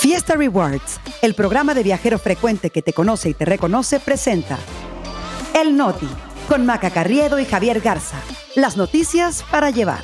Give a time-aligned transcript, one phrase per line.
[0.00, 4.58] Fiesta Rewards, el programa de viajero frecuente que te conoce y te reconoce, presenta
[5.54, 6.08] El Noti,
[6.48, 8.16] con Maca Carriedo y Javier Garza.
[8.56, 10.02] Las noticias para llevar.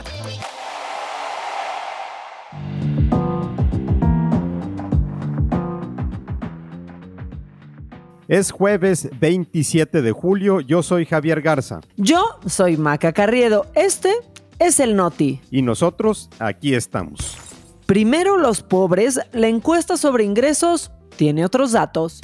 [8.28, 11.80] Es jueves 27 de julio, yo soy Javier Garza.
[11.96, 14.12] Yo soy Maca Carriedo, este
[14.58, 15.40] es el Noti.
[15.50, 17.45] Y nosotros aquí estamos.
[17.86, 22.20] Primero los pobres, la encuesta sobre ingresos tiene otros datos.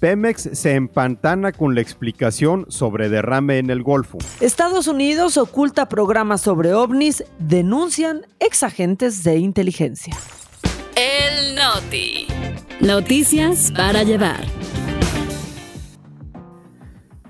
[0.00, 4.18] Pemex se empantana con la explicación sobre derrame en el Golfo.
[4.40, 10.16] Estados Unidos oculta programas sobre ovnis, denuncian exagentes de inteligencia.
[10.96, 12.26] El Noti.
[12.80, 14.57] Noticias para llevar.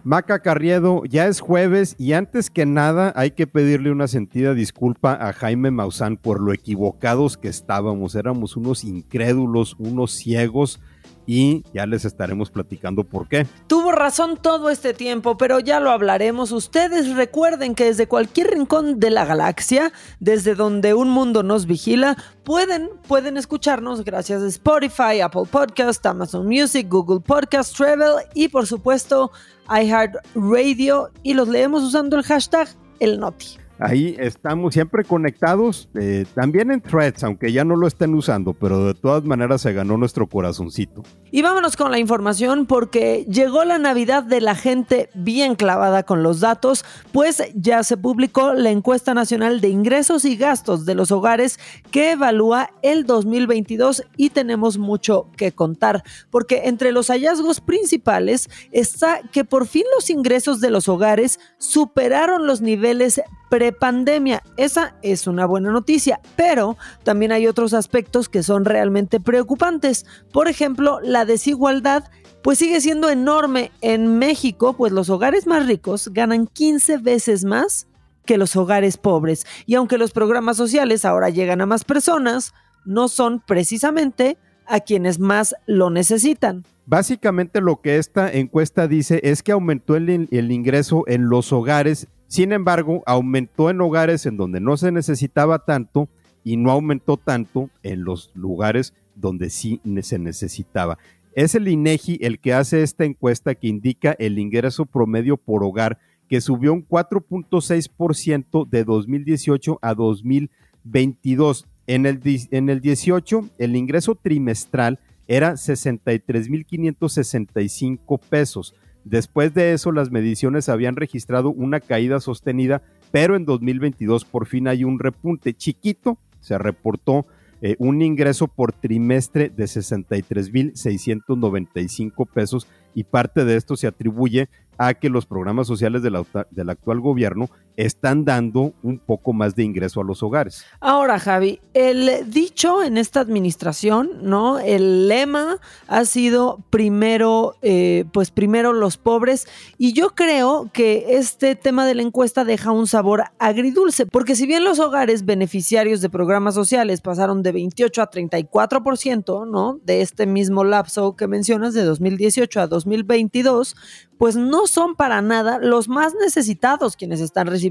[0.09, 5.13] Maca Carriedo, ya es jueves y antes que nada hay que pedirle una sentida disculpa
[5.13, 8.15] a Jaime Maussan por lo equivocados que estábamos.
[8.15, 10.81] Éramos unos incrédulos, unos ciegos
[11.29, 13.47] y ya les estaremos platicando por qué.
[13.67, 16.53] Tuvo razón todo este tiempo, pero ya lo hablaremos.
[16.53, 22.17] Ustedes recuerden que desde cualquier rincón de la galaxia, desde donde un mundo nos vigila,
[22.45, 28.67] pueden, pueden escucharnos gracias a Spotify, Apple Podcast, Amazon Music, Google Podcast, Travel y por
[28.67, 29.31] supuesto
[29.69, 32.69] iHeartRadio y los leemos usando el hashtag
[33.01, 33.68] el Noti.
[33.81, 38.87] Ahí estamos siempre conectados, eh, también en threads, aunque ya no lo estén usando, pero
[38.87, 41.05] de todas maneras se ganó nuestro corazoncito.
[41.31, 46.25] Y vámonos con la información porque llegó la Navidad de la gente bien clavada con
[46.25, 51.13] los datos, pues ya se publicó la encuesta nacional de ingresos y gastos de los
[51.13, 51.61] hogares
[51.93, 59.21] que evalúa el 2022 y tenemos mucho que contar, porque entre los hallazgos principales está
[59.31, 64.43] que por fin los ingresos de los hogares superaron los niveles prepandemia.
[64.57, 70.07] Esa es una buena noticia, pero también hay otros aspectos que son realmente preocupantes.
[70.33, 72.05] Por ejemplo, la desigualdad
[72.43, 77.89] pues sigue siendo enorme en México, pues los hogares más ricos ganan 15 veces más
[78.25, 79.47] que los hogares pobres.
[79.67, 82.55] Y aunque los programas sociales ahora llegan a más personas,
[82.85, 86.65] no son precisamente a quienes más lo necesitan.
[86.87, 92.07] Básicamente lo que esta encuesta dice es que aumentó el, el ingreso en los hogares
[92.29, 96.09] sin embargo, aumentó en hogares en donde no se necesitaba tanto
[96.45, 100.99] y no aumentó tanto en los lugares donde sí se necesitaba.
[101.35, 105.99] Es el INEGI el que hace esta encuesta que indica el ingreso promedio por hogar
[106.29, 111.67] que subió un 4.6% de 2018 a 2022.
[111.87, 118.75] En el, en el 18, el ingreso trimestral era 63.565 pesos.
[119.09, 124.69] Después de eso, las mediciones habían registrado una caída sostenida, pero en 2022 por fin
[124.69, 125.55] hay un repunte.
[125.55, 127.25] Chiquito, se reportó
[127.63, 134.93] eh, un ingreso por trimestre de 63.695 pesos y parte de esto se atribuye a
[134.93, 136.19] que los programas sociales del,
[136.51, 140.65] del, actual gobierno están dando un poco más de ingreso a los hogares.
[140.81, 144.59] Ahora, Javi, el dicho en esta administración, ¿no?
[144.59, 149.47] El lema ha sido primero, eh, pues primero los pobres,
[149.79, 154.47] y yo creo que este tema de la encuesta deja un sabor agridulce, porque si
[154.47, 159.79] bien los hogares beneficiarios de programas sociales pasaron de 28 a 34%, ¿no?
[159.85, 163.77] De este mismo lapso que mencionas, de 2018 a 2022,
[164.19, 167.68] pues no son para nada los más necesitados quienes están recibiendo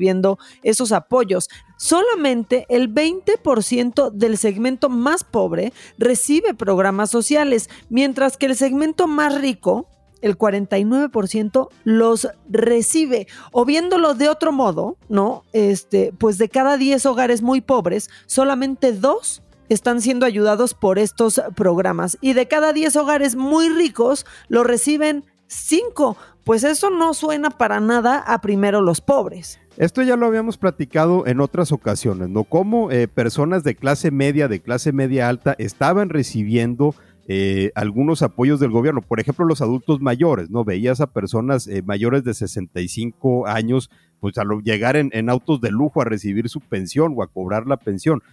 [0.63, 1.49] esos apoyos.
[1.77, 9.39] Solamente el 20% del segmento más pobre recibe programas sociales, mientras que el segmento más
[9.39, 9.87] rico,
[10.21, 13.27] el 49% los recibe.
[13.51, 15.43] O viéndolo de otro modo, ¿no?
[15.53, 21.41] Este, pues de cada 10 hogares muy pobres, solamente dos están siendo ayudados por estos
[21.55, 22.17] programas.
[22.21, 27.81] Y de cada 10 hogares muy ricos, lo reciben 5 pues eso no suena para
[27.81, 29.59] nada a primero los pobres.
[29.75, 32.45] Esto ya lo habíamos platicado en otras ocasiones, ¿no?
[32.45, 36.95] Cómo eh, personas de clase media, de clase media alta, estaban recibiendo
[37.27, 39.01] eh, algunos apoyos del gobierno.
[39.01, 40.63] Por ejemplo, los adultos mayores, ¿no?
[40.63, 43.89] Veías a personas eh, mayores de 65 años,
[44.21, 47.75] pues al llegar en, autos de lujo a recibir su pensión o a cobrar la
[47.75, 48.23] pensión.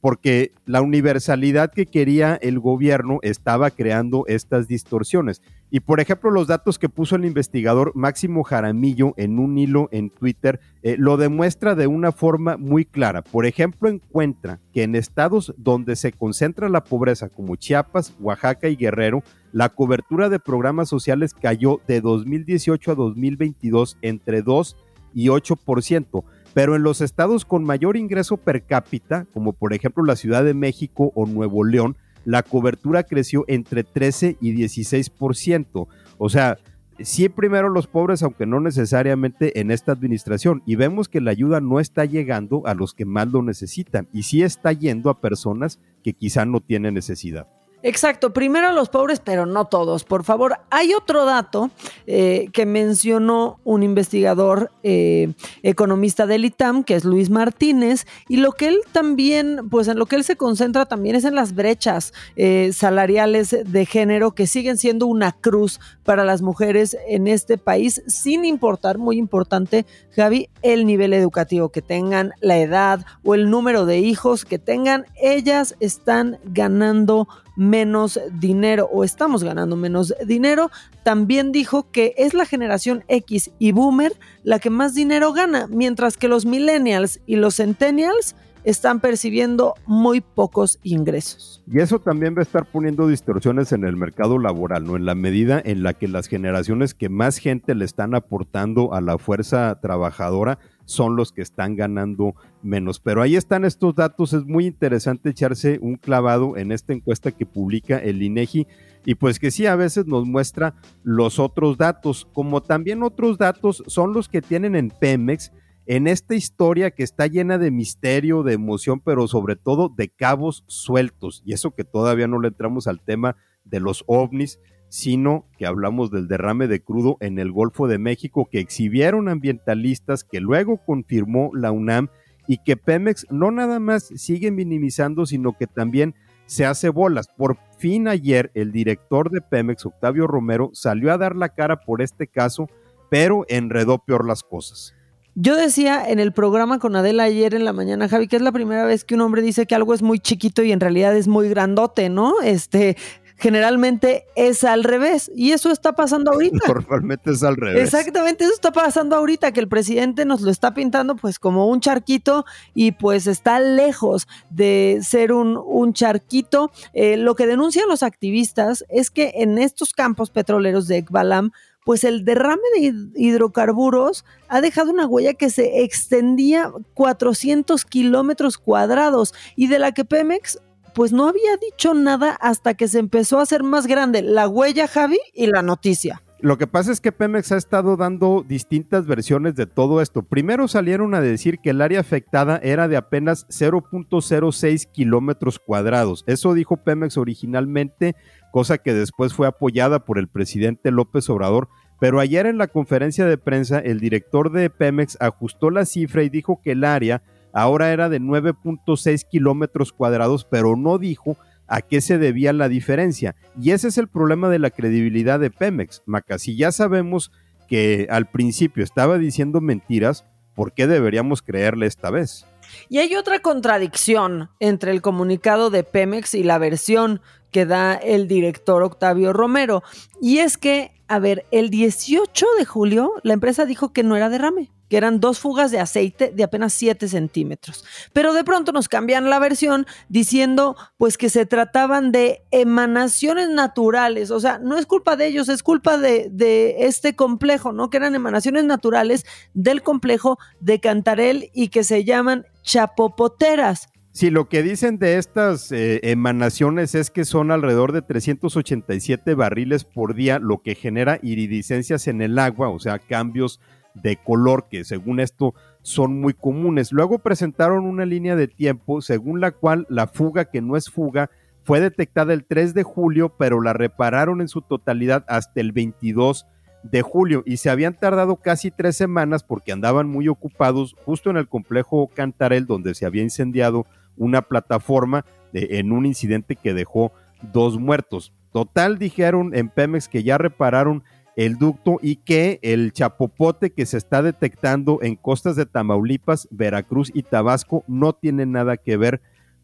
[0.00, 5.40] Porque la universalidad que quería el gobierno estaba creando estas distorsiones.
[5.74, 10.10] Y por ejemplo, los datos que puso el investigador Máximo Jaramillo en un hilo en
[10.10, 13.22] Twitter eh, lo demuestra de una forma muy clara.
[13.22, 18.76] Por ejemplo, encuentra que en estados donde se concentra la pobreza, como Chiapas, Oaxaca y
[18.76, 24.76] Guerrero, la cobertura de programas sociales cayó de 2018 a 2022 entre 2
[25.14, 26.22] y 8%
[26.54, 30.52] pero en los estados con mayor ingreso per cápita, como por ejemplo la Ciudad de
[30.52, 35.86] México o Nuevo León, la cobertura creció entre 13 y 16%.
[36.18, 36.58] O sea,
[37.00, 40.62] sí primero los pobres, aunque no necesariamente en esta administración.
[40.66, 44.24] Y vemos que la ayuda no está llegando a los que más lo necesitan y
[44.24, 47.48] sí está yendo a personas que quizá no tienen necesidad.
[47.84, 50.04] Exacto, primero los pobres, pero no todos.
[50.04, 51.70] Por favor, hay otro dato
[52.06, 55.32] eh, que mencionó un investigador eh,
[55.64, 60.06] economista del ITAM, que es Luis Martínez, y lo que él también, pues en lo
[60.06, 64.78] que él se concentra también es en las brechas eh, salariales de género que siguen
[64.78, 70.86] siendo una cruz para las mujeres en este país, sin importar, muy importante, Javi, el
[70.86, 76.38] nivel educativo que tengan, la edad o el número de hijos que tengan, ellas están
[76.44, 77.26] ganando
[77.56, 80.70] menos dinero o estamos ganando menos dinero,
[81.02, 84.12] también dijo que es la generación X y Boomer
[84.42, 88.34] la que más dinero gana, mientras que los millennials y los centennials
[88.64, 91.62] están percibiendo muy pocos ingresos.
[91.66, 94.96] Y eso también va a estar poniendo distorsiones en el mercado laboral, ¿no?
[94.96, 99.00] En la medida en la que las generaciones que más gente le están aportando a
[99.00, 103.00] la fuerza trabajadora son los que están ganando menos.
[103.00, 107.46] Pero ahí están estos datos, es muy interesante echarse un clavado en esta encuesta que
[107.46, 108.66] publica el INEGI
[109.04, 113.82] y pues que sí a veces nos muestra los otros datos, como también otros datos
[113.86, 115.52] son los que tienen en Pemex
[115.86, 120.64] en esta historia que está llena de misterio, de emoción, pero sobre todo de cabos
[120.68, 121.42] sueltos.
[121.44, 124.60] Y eso que todavía no le entramos al tema de los ovnis,
[124.92, 130.22] sino que hablamos del derrame de crudo en el Golfo de México que exhibieron ambientalistas
[130.22, 132.08] que luego confirmó la UNAM
[132.46, 137.28] y que Pemex no nada más sigue minimizando, sino que también se hace bolas.
[137.28, 142.02] Por fin ayer el director de Pemex, Octavio Romero, salió a dar la cara por
[142.02, 142.68] este caso,
[143.08, 144.94] pero enredó peor las cosas.
[145.34, 148.52] Yo decía en el programa con Adela ayer en la mañana, Javi, que es la
[148.52, 151.26] primera vez que un hombre dice que algo es muy chiquito y en realidad es
[151.26, 152.42] muy grandote, ¿no?
[152.42, 152.98] Este,
[153.42, 155.30] generalmente es al revés.
[155.34, 156.58] Y eso está pasando ahorita.
[156.68, 157.82] Normalmente es al revés.
[157.82, 161.80] Exactamente, eso está pasando ahorita, que el presidente nos lo está pintando pues como un
[161.80, 166.70] charquito y pues está lejos de ser un, un charquito.
[166.94, 171.50] Eh, lo que denuncian los activistas es que en estos campos petroleros de Ekbalam,
[171.84, 179.34] pues el derrame de hidrocarburos ha dejado una huella que se extendía 400 kilómetros cuadrados
[179.56, 180.60] y de la que Pemex
[180.94, 184.86] pues no había dicho nada hasta que se empezó a hacer más grande la huella,
[184.88, 186.22] Javi, y la noticia.
[186.42, 190.24] Lo que pasa es que Pemex ha estado dando distintas versiones de todo esto.
[190.24, 196.24] Primero salieron a decir que el área afectada era de apenas 0.06 kilómetros cuadrados.
[196.26, 198.16] Eso dijo Pemex originalmente,
[198.50, 201.68] cosa que después fue apoyada por el presidente López Obrador.
[202.00, 206.28] Pero ayer en la conferencia de prensa, el director de Pemex ajustó la cifra y
[206.28, 207.22] dijo que el área
[207.52, 213.34] ahora era de 9.6 kilómetros cuadrados, pero no dijo a qué se debía la diferencia.
[213.60, 216.02] Y ese es el problema de la credibilidad de Pemex.
[216.06, 217.30] Maca, si ya sabemos
[217.68, 222.46] que al principio estaba diciendo mentiras, ¿por qué deberíamos creerle esta vez?
[222.88, 227.20] Y hay otra contradicción entre el comunicado de Pemex y la versión
[227.50, 229.82] que da el director Octavio Romero.
[230.20, 234.28] Y es que, a ver, el 18 de julio la empresa dijo que no era
[234.28, 237.82] derrame que eran dos fugas de aceite de apenas 7 centímetros.
[238.12, 244.30] Pero de pronto nos cambian la versión diciendo pues que se trataban de emanaciones naturales,
[244.30, 247.88] o sea, no es culpa de ellos, es culpa de, este complejo, ¿no?
[247.88, 253.88] Que eran emanaciones naturales del complejo de Cantarel y que se llaman chapopoteras.
[254.10, 259.84] Sí, lo que dicen de estas eh, emanaciones es que son alrededor de 387 barriles
[259.84, 263.58] por día, lo que genera iridiscencias en el agua, o sea, cambios
[263.94, 266.92] de color que según esto son muy comunes.
[266.92, 271.30] Luego presentaron una línea de tiempo según la cual la fuga que no es fuga
[271.64, 276.46] fue detectada el 3 de julio, pero la repararon en su totalidad hasta el 22
[276.82, 281.36] de julio y se habían tardado casi tres semanas porque andaban muy ocupados justo en
[281.36, 287.12] el complejo Cantarel donde se había incendiado una plataforma en un incidente que dejó
[287.52, 288.32] dos muertos.
[288.52, 291.04] Total dijeron en Pemex que ya repararon
[291.36, 297.10] el ducto y que el chapopote que se está detectando en costas de Tamaulipas, Veracruz
[297.14, 299.20] y Tabasco no tiene nada que ver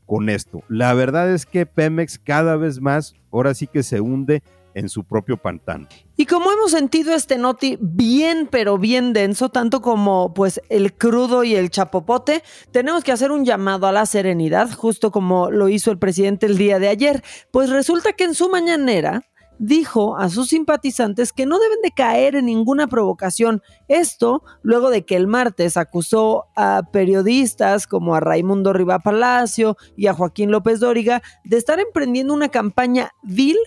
[0.07, 0.63] con esto.
[0.69, 4.43] La verdad es que Pemex cada vez más, ahora sí que se hunde
[4.75, 5.89] en su propio pantano.
[6.17, 11.43] Y como hemos sentido este noti bien pero bien denso, tanto como pues el crudo
[11.43, 15.91] y el chapopote, tenemos que hacer un llamado a la serenidad, justo como lo hizo
[15.91, 17.23] el presidente el día de ayer.
[17.51, 19.25] Pues resulta que en su mañanera
[19.59, 23.63] dijo a sus simpatizantes que no deben de caer en ninguna provocación.
[23.89, 30.07] Esto luego de que el martes acusó a periodistas como a Raimundo Riva Palacio y
[30.07, 33.59] a Joaquín López Dóriga de estar emprendiendo una campaña vil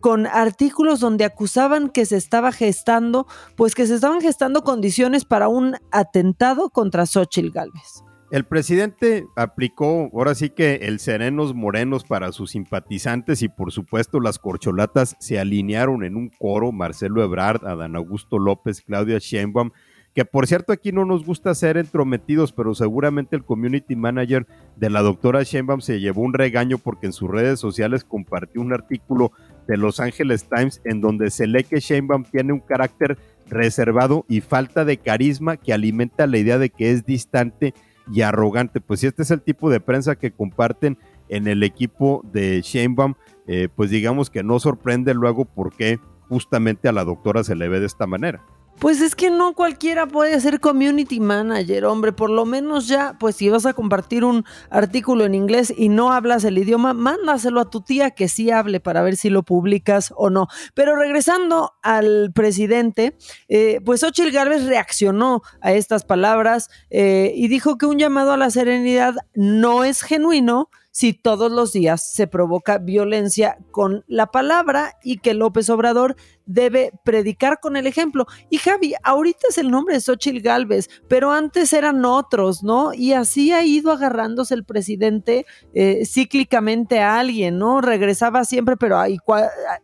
[0.00, 3.26] con artículos donde acusaban que se estaba gestando,
[3.56, 8.04] pues que se estaban gestando condiciones para un atentado contra Xochitl Gálvez.
[8.30, 14.20] El presidente aplicó ahora sí que el serenos morenos para sus simpatizantes y por supuesto
[14.20, 19.70] las corcholatas se alinearon en un coro, Marcelo Ebrard, Adán Augusto López, Claudia Sheinbaum,
[20.14, 24.90] que por cierto aquí no nos gusta ser entrometidos, pero seguramente el community manager de
[24.90, 29.32] la doctora Sheinbaum se llevó un regaño porque en sus redes sociales compartió un artículo
[29.66, 33.16] de Los Angeles Times en donde se lee que Sheinbaum tiene un carácter
[33.48, 37.72] reservado y falta de carisma que alimenta la idea de que es distante
[38.12, 38.80] y arrogante.
[38.80, 40.98] Pues si este es el tipo de prensa que comparten
[41.28, 43.14] en el equipo de Sheinbaum,
[43.46, 45.98] eh, pues digamos que no sorprende luego por qué
[46.28, 48.42] justamente a la doctora se le ve de esta manera.
[48.78, 52.12] Pues es que no cualquiera puede ser community manager, hombre.
[52.12, 56.12] Por lo menos ya, pues si vas a compartir un artículo en inglés y no
[56.12, 60.14] hablas el idioma, mándaselo a tu tía que sí hable para ver si lo publicas
[60.16, 60.46] o no.
[60.74, 63.16] Pero regresando al presidente,
[63.48, 68.36] eh, pues Ochil Gálvez reaccionó a estas palabras eh, y dijo que un llamado a
[68.36, 74.96] la serenidad no es genuino si todos los días se provoca violencia con la palabra
[75.04, 78.26] y que López Obrador debe predicar con el ejemplo.
[78.50, 82.92] Y Javi, ahorita es el nombre de Xochitl Galvez, pero antes eran otros, ¿no?
[82.94, 87.80] Y así ha ido agarrándose el presidente eh, cíclicamente a alguien, ¿no?
[87.80, 89.20] Regresaba siempre, pero y,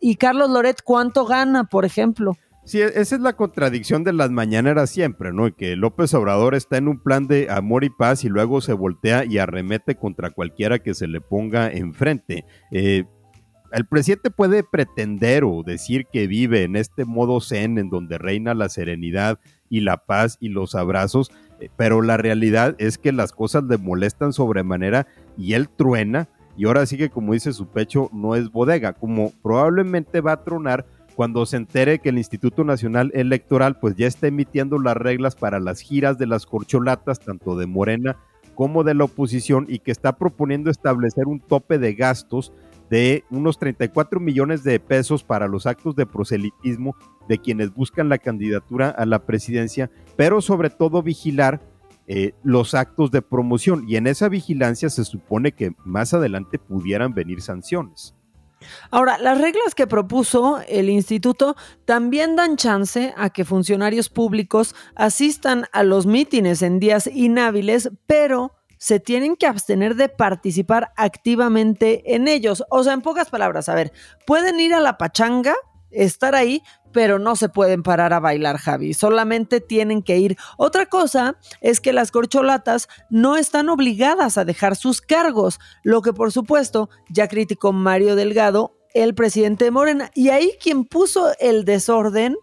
[0.01, 2.33] y Carlos Loret, ¿cuánto gana, por ejemplo?
[2.65, 5.55] Sí, e-, esa es la contradicción de las mañaneras siempre, ¿no?
[5.55, 9.25] Que López Obrador está en un plan de amor y paz y luego se voltea
[9.25, 12.45] y arremete contra cualquiera que se le ponga enfrente.
[12.71, 13.05] Eh,
[13.73, 18.55] el presidente puede pretender o decir que vive en este modo zen en donde reina
[18.55, 23.33] la serenidad y la paz y los abrazos, eh, pero la realidad es que las
[23.33, 25.07] cosas le molestan sobremanera
[25.37, 29.33] y él truena y ahora sí que como dice su pecho no es bodega, como
[29.43, 34.27] probablemente va a tronar cuando se entere que el Instituto Nacional Electoral pues ya está
[34.27, 38.17] emitiendo las reglas para las giras de las corcholatas, tanto de Morena
[38.55, 42.53] como de la oposición, y que está proponiendo establecer un tope de gastos
[42.89, 46.95] de unos 34 millones de pesos para los actos de proselitismo
[47.29, 51.61] de quienes buscan la candidatura a la presidencia, pero sobre todo vigilar
[52.07, 53.85] eh, los actos de promoción.
[53.89, 58.15] Y en esa vigilancia se supone que más adelante pudieran venir sanciones.
[58.91, 65.67] Ahora, las reglas que propuso el instituto también dan chance a que funcionarios públicos asistan
[65.73, 72.29] a los mítines en días inhábiles, pero se tienen que abstener de participar activamente en
[72.29, 72.65] ellos.
[72.71, 73.93] O sea, en pocas palabras, a ver,
[74.27, 75.55] pueden ir a la pachanga,
[75.91, 76.63] estar ahí,
[76.95, 78.95] pero no se pueden parar a bailar, Javi.
[78.95, 80.39] Solamente tienen que ir.
[80.57, 86.13] Otra cosa es que las corcholatas no están obligadas a dejar sus cargos, lo que
[86.13, 90.11] por supuesto ya criticó Mario Delgado, el presidente de Morena.
[90.15, 92.37] Y ahí quien puso el desorden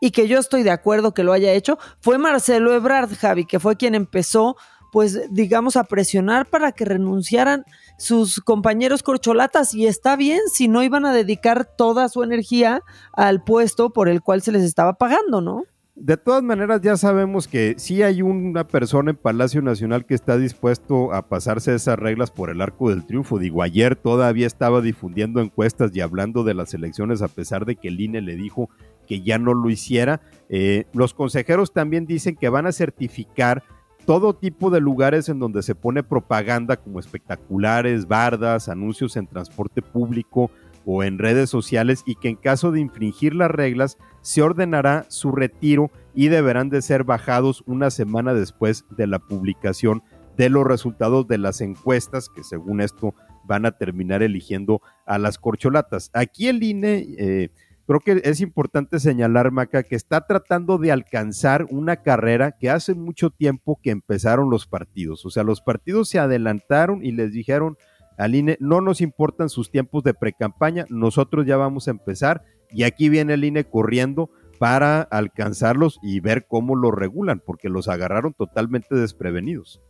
[0.00, 3.60] y que yo estoy de acuerdo que lo haya hecho, fue Marcelo Ebrard, Javi, que
[3.60, 4.56] fue quien empezó
[4.90, 7.64] pues digamos, a presionar para que renunciaran
[7.98, 13.42] sus compañeros corcholatas y está bien si no iban a dedicar toda su energía al
[13.42, 15.64] puesto por el cual se les estaba pagando, ¿no?
[16.00, 20.38] De todas maneras, ya sabemos que sí hay una persona en Palacio Nacional que está
[20.38, 23.40] dispuesto a pasarse esas reglas por el arco del triunfo.
[23.40, 27.88] Digo, ayer todavía estaba difundiendo encuestas y hablando de las elecciones a pesar de que
[27.88, 28.70] el INE le dijo
[29.08, 30.20] que ya no lo hiciera.
[30.48, 33.64] Eh, los consejeros también dicen que van a certificar
[34.08, 39.82] todo tipo de lugares en donde se pone propaganda como espectaculares, bardas, anuncios en transporte
[39.82, 40.50] público
[40.86, 45.30] o en redes sociales y que en caso de infringir las reglas se ordenará su
[45.30, 50.02] retiro y deberán de ser bajados una semana después de la publicación
[50.38, 55.36] de los resultados de las encuestas que según esto van a terminar eligiendo a las
[55.36, 56.10] corcholatas.
[56.14, 57.06] Aquí el INE...
[57.18, 57.50] Eh,
[57.88, 62.92] creo que es importante señalar, Maca, que está tratando de alcanzar una carrera que hace
[62.92, 65.24] mucho tiempo que empezaron los partidos.
[65.24, 67.78] O sea, los partidos se adelantaron y les dijeron
[68.18, 72.82] al INE, no nos importan sus tiempos de precampaña, nosotros ya vamos a empezar y
[72.82, 74.28] aquí viene el INE corriendo
[74.58, 79.80] para alcanzarlos y ver cómo los regulan, porque los agarraron totalmente desprevenidos.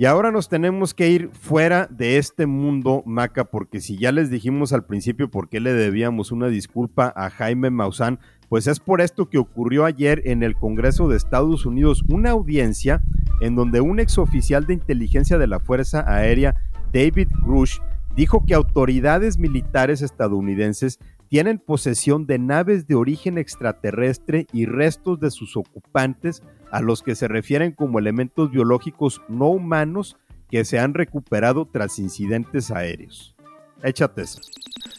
[0.00, 4.30] Y ahora nos tenemos que ir fuera de este mundo, Maca, porque si ya les
[4.30, 9.00] dijimos al principio por qué le debíamos una disculpa a Jaime Maussan, pues es por
[9.00, 13.02] esto que ocurrió ayer en el Congreso de Estados Unidos una audiencia
[13.40, 16.54] en donde un exoficial de inteligencia de la Fuerza Aérea,
[16.92, 17.80] David Grush,
[18.14, 25.30] dijo que autoridades militares estadounidenses tienen posesión de naves de origen extraterrestre y restos de
[25.30, 30.16] sus ocupantes a los que se refieren como elementos biológicos no humanos
[30.50, 33.36] que se han recuperado tras incidentes aéreos.
[33.82, 34.40] Échate eso.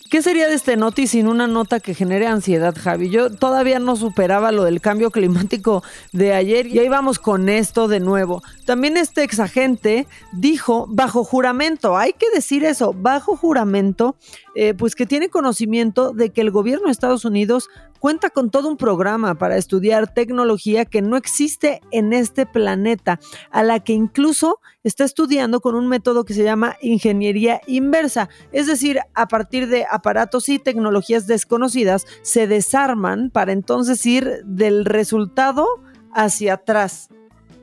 [0.09, 3.11] ¿Qué sería de este noti sin una nota que genere ansiedad, Javi?
[3.11, 5.83] Yo todavía no superaba lo del cambio climático
[6.13, 8.41] de ayer y ahí vamos con esto de nuevo.
[8.65, 14.15] También este exagente dijo bajo juramento, hay que decir eso, bajo juramento,
[14.61, 17.69] eh, pues que tiene conocimiento de que el gobierno de Estados Unidos
[18.01, 23.63] cuenta con todo un programa para estudiar tecnología que no existe en este planeta, a
[23.63, 28.99] la que incluso está estudiando con un método que se llama ingeniería inversa, es decir,
[29.13, 35.65] a partir de aparatos y tecnologías desconocidas se desarman para entonces ir del resultado
[36.13, 37.07] hacia atrás.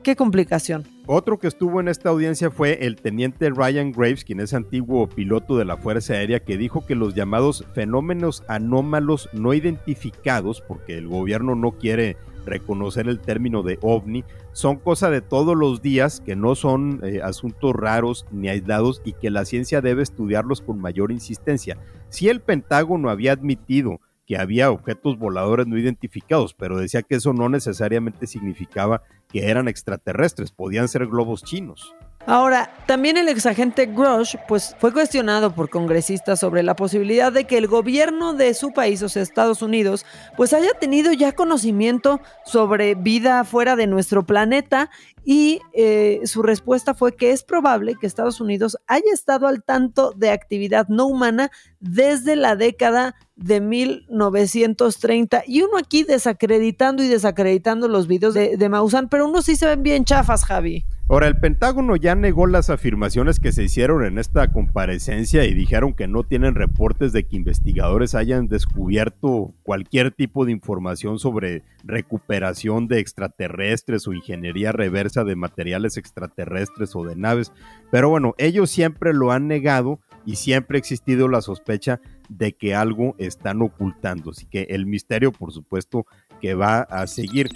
[0.01, 0.96] Qué complicación.
[1.09, 5.57] Otro que estuvo en esta audiencia fue el teniente Ryan Graves, quien es antiguo piloto
[5.57, 11.07] de la Fuerza Aérea, que dijo que los llamados fenómenos anómalos no identificados, porque el
[11.07, 16.35] gobierno no quiere reconocer el término de ovni, son cosa de todos los días, que
[16.35, 21.13] no son eh, asuntos raros ni aislados y que la ciencia debe estudiarlos con mayor
[21.13, 21.77] insistencia.
[22.09, 27.31] Si el Pentágono había admitido que había objetos voladores no identificados, pero decía que eso
[27.31, 31.95] no necesariamente significaba que eran extraterrestres, podían ser globos chinos.
[32.25, 37.57] Ahora, también el exagente Grosh pues, fue cuestionado por congresistas sobre la posibilidad de que
[37.57, 40.05] el gobierno de su país, o sea, Estados Unidos,
[40.35, 44.89] pues haya tenido ya conocimiento sobre vida fuera de nuestro planeta
[45.23, 50.11] y eh, su respuesta fue que es probable que Estados Unidos haya estado al tanto
[50.11, 55.43] de actividad no humana desde la década de 1930.
[55.47, 59.67] Y uno aquí desacreditando y desacreditando los videos de, de Maussan, pero unos sí se
[59.67, 60.83] ven bien chafas, Javi.
[61.09, 65.93] Ahora, el Pentágono ya negó las afirmaciones que se hicieron en esta comparecencia y dijeron
[65.93, 72.89] que no tienen reportes de que investigadores hayan descubierto cualquier tipo de información sobre recuperación
[72.89, 77.53] de extraterrestres o ingeniería reversa de materiales extraterrestres o de naves.
[77.89, 82.75] Pero bueno, ellos siempre lo han negado y siempre ha existido la sospecha de que
[82.75, 84.31] algo están ocultando.
[84.31, 86.05] Así que el misterio, por supuesto,
[86.41, 87.49] que va a seguir.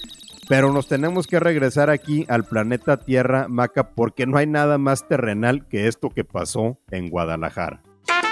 [0.50, 5.08] Pero nos tenemos que regresar aquí al planeta Tierra, Maca, porque no hay nada más
[5.08, 7.82] terrenal que esto que pasó en Guadalajara.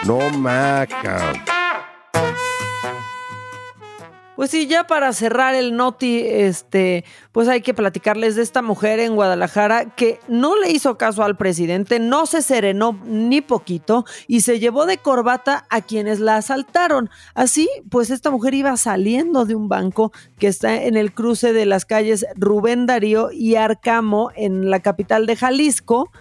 [0.06, 1.59] No, Maca.
[4.40, 9.02] Pues sí, ya para cerrar el noti, este, pues hay que platicarles de esta mujer
[9.02, 14.40] en Guadalajara que no le hizo caso al presidente, no se serenó ni poquito y
[14.40, 17.10] se llevó de corbata a quienes la asaltaron.
[17.34, 21.66] Así, pues esta mujer iba saliendo de un banco que está en el cruce de
[21.66, 26.12] las calles Rubén Darío y Arcamo en la capital de Jalisco.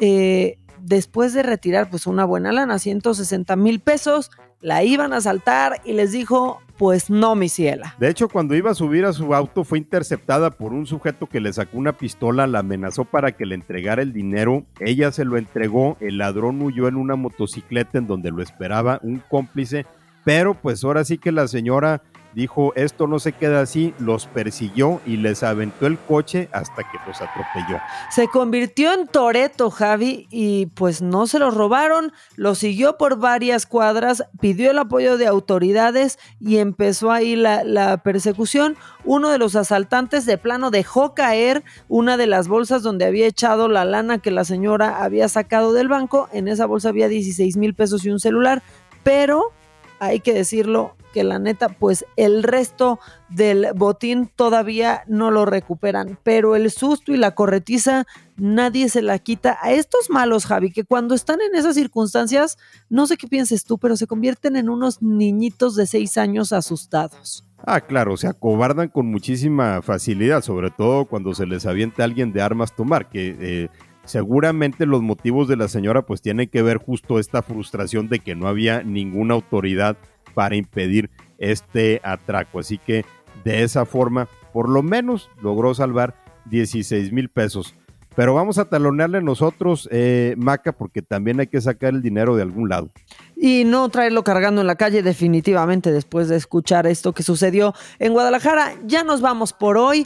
[0.00, 5.80] Eh, después de retirar pues una buena lana, 160 mil pesos, la iban a asaltar
[5.84, 7.96] y les dijo, pues no, mi ciela.
[7.98, 11.40] De hecho, cuando iba a subir a su auto fue interceptada por un sujeto que
[11.40, 15.36] le sacó una pistola, la amenazó para que le entregara el dinero, ella se lo
[15.36, 19.86] entregó, el ladrón huyó en una motocicleta en donde lo esperaba un cómplice,
[20.24, 22.02] pero pues ahora sí que la señora
[22.38, 26.96] dijo, esto no se queda así, los persiguió y les aventó el coche hasta que
[27.04, 27.80] los atropelló.
[28.10, 33.66] Se convirtió en Toreto, Javi, y pues no se lo robaron, lo siguió por varias
[33.66, 38.76] cuadras, pidió el apoyo de autoridades y empezó ahí la, la persecución.
[39.04, 43.66] Uno de los asaltantes de plano dejó caer una de las bolsas donde había echado
[43.66, 46.28] la lana que la señora había sacado del banco.
[46.32, 48.62] En esa bolsa había 16 mil pesos y un celular,
[49.02, 49.52] pero
[50.00, 56.18] hay que decirlo, que la neta, pues el resto del botín todavía no lo recuperan.
[56.22, 58.06] Pero el susto y la corretiza
[58.36, 62.58] nadie se la quita a estos malos, Javi, que cuando están en esas circunstancias,
[62.88, 67.44] no sé qué pienses tú, pero se convierten en unos niñitos de seis años asustados.
[67.66, 72.40] Ah, claro, se acobardan con muchísima facilidad, sobre todo cuando se les avienta alguien de
[72.40, 73.68] armas tomar, que eh,
[74.08, 78.34] seguramente los motivos de la señora pues tienen que ver justo esta frustración de que
[78.34, 79.96] no había ninguna autoridad
[80.34, 82.58] para impedir este atraco.
[82.58, 83.04] Así que
[83.44, 86.14] de esa forma, por lo menos logró salvar
[86.46, 87.74] 16 mil pesos.
[88.18, 92.42] Pero vamos a talonearle nosotros, eh, Maca, porque también hay que sacar el dinero de
[92.42, 92.90] algún lado.
[93.36, 98.12] Y no traerlo cargando en la calle definitivamente después de escuchar esto que sucedió en
[98.12, 98.74] Guadalajara.
[98.84, 100.04] Ya nos vamos por hoy.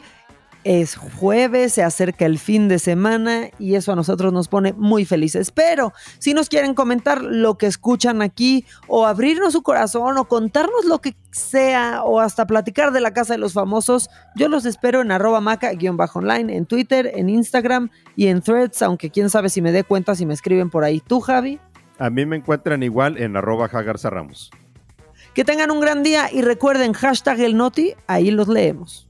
[0.63, 5.03] Es jueves, se acerca el fin de semana y eso a nosotros nos pone muy
[5.03, 5.51] felices.
[5.51, 10.85] Pero si nos quieren comentar lo que escuchan aquí o abrirnos su corazón o contarnos
[10.85, 15.01] lo que sea o hasta platicar de la casa de los famosos, yo los espero
[15.01, 19.73] en arroba maca-online, en Twitter, en Instagram y en threads, aunque quién sabe si me
[19.73, 21.01] dé cuenta si me escriben por ahí.
[21.01, 21.59] ¿Tú, Javi?
[21.99, 24.49] A mí me encuentran igual en arroba Jagarza Ramos.
[25.33, 29.09] Que tengan un gran día y recuerden hashtag el Noti, ahí los leemos.